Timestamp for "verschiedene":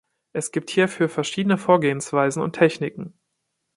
1.09-1.59